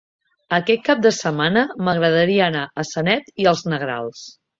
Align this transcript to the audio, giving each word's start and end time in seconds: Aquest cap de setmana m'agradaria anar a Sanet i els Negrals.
Aquest 0.57 0.79
cap 0.85 1.01
de 1.05 1.09
setmana 1.17 1.63
m'agradaria 1.87 2.47
anar 2.47 2.63
a 2.85 2.87
Sanet 2.93 3.29
i 3.45 3.47
els 3.53 3.63
Negrals. 3.75 4.25